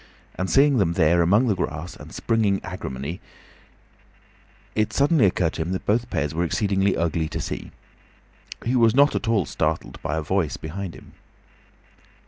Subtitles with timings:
[0.33, 3.21] And seeing them there among the grass and springing agrimony,
[4.73, 7.69] it suddenly occurred to him that both pairs were exceedingly ugly to see.
[8.65, 11.11] He was not at all startled by a voice behind him.